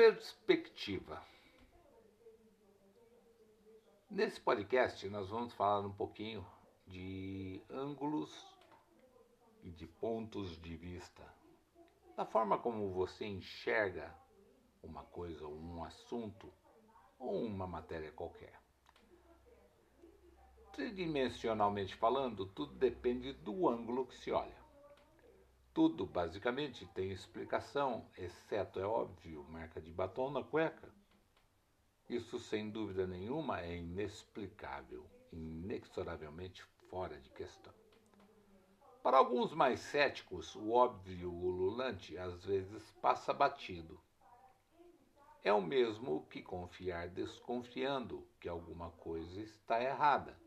[0.00, 1.22] Perspectiva.
[4.10, 6.42] Nesse podcast, nós vamos falar um pouquinho
[6.86, 8.34] de ângulos
[9.62, 11.22] e de pontos de vista,
[12.16, 14.10] da forma como você enxerga
[14.82, 16.50] uma coisa, um assunto
[17.18, 18.58] ou uma matéria qualquer.
[20.72, 24.59] Tridimensionalmente falando, tudo depende do ângulo que se olha.
[25.80, 30.92] Tudo, basicamente, tem explicação, exceto, é óbvio, marca de batom na cueca.
[32.06, 37.72] Isso, sem dúvida nenhuma, é inexplicável, inexoravelmente fora de questão.
[39.02, 43.98] Para alguns mais céticos, o óbvio ululante às vezes passa batido.
[45.42, 50.38] É o mesmo que confiar desconfiando que alguma coisa está errada.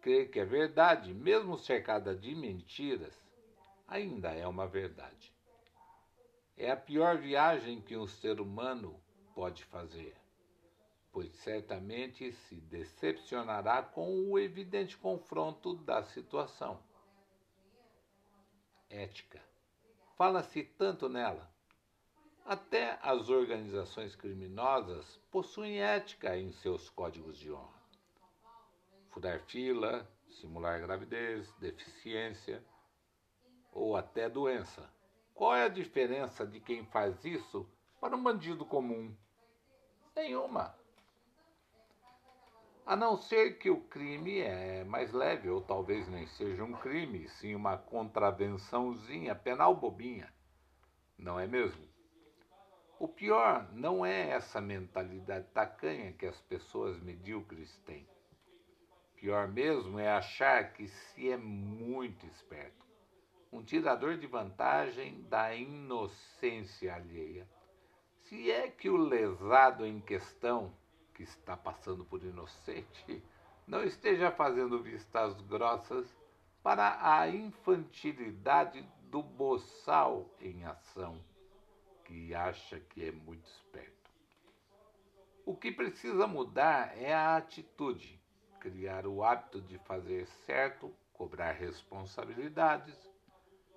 [0.00, 3.22] Crer que é verdade, mesmo cercada de mentiras,
[3.86, 5.32] ainda é uma verdade.
[6.56, 9.00] É a pior viagem que um ser humano
[9.34, 10.14] pode fazer
[11.14, 16.82] pois certamente se decepcionará com o evidente confronto da situação.
[18.90, 19.40] Ética.
[20.16, 21.48] Fala-se tanto nela.
[22.44, 27.80] Até as organizações criminosas possuem ética em seus códigos de honra.
[29.10, 32.60] Furar fila, simular gravidez, deficiência
[33.74, 34.88] ou até doença.
[35.34, 37.68] Qual é a diferença de quem faz isso
[38.00, 39.14] para um bandido comum?
[40.14, 40.74] Nenhuma.
[42.86, 47.28] A não ser que o crime é mais leve, ou talvez nem seja um crime,
[47.28, 50.32] sim uma contravençãozinha penal bobinha.
[51.18, 51.88] Não é mesmo?
[52.98, 58.06] O pior não é essa mentalidade tacanha que as pessoas medíocres têm.
[59.16, 62.83] Pior mesmo é achar que se é muito esperto.
[63.54, 67.48] Um tirador de vantagem da inocência alheia.
[68.24, 70.74] Se é que o lesado em questão
[71.14, 73.22] que está passando por inocente
[73.64, 76.12] não esteja fazendo vistas grossas
[76.64, 81.24] para a infantilidade do boçal em ação,
[82.04, 84.10] que acha que é muito esperto.
[85.46, 88.20] O que precisa mudar é a atitude,
[88.58, 93.13] criar o hábito de fazer certo, cobrar responsabilidades,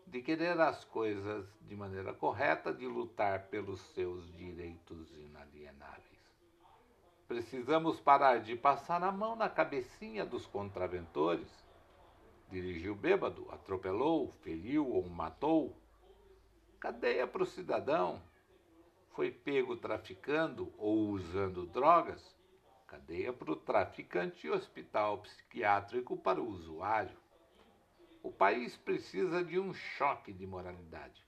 [0.07, 6.07] de querer as coisas de maneira correta, de lutar pelos seus direitos inalienáveis.
[7.27, 11.49] Precisamos parar de passar a mão na cabecinha dos contraventores.
[12.49, 15.75] Dirigiu bêbado, atropelou, feriu ou matou.
[16.79, 18.21] Cadeia para o cidadão.
[19.09, 22.33] Foi pego traficando ou usando drogas.
[22.87, 27.26] Cadeia para o traficante e hospital psiquiátrico para o usuário.
[28.27, 31.25] O país precisa de um choque de moralidade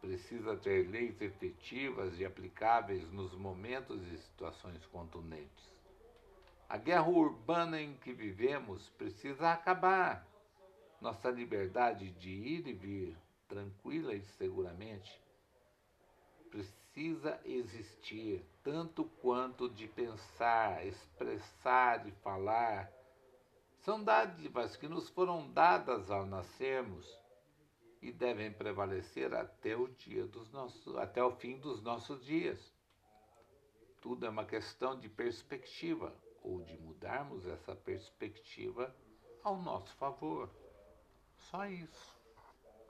[0.00, 5.70] precisa ter leis efetivas e aplicáveis nos momentos e situações contundentes.
[6.70, 10.26] A guerra urbana em que vivemos precisa acabar.
[11.02, 13.16] Nossa liberdade de ir e vir,
[13.46, 15.20] tranquila e seguramente,
[16.50, 22.90] precisa existir tanto quanto de pensar, expressar e falar.
[23.82, 27.04] São dádivas que nos foram dadas ao nascermos
[28.00, 32.72] e devem prevalecer até o dia dos nossos, até o fim dos nossos dias.
[34.00, 38.94] Tudo é uma questão de perspectiva ou de mudarmos essa perspectiva
[39.42, 40.48] ao nosso favor.
[41.50, 42.21] Só isso.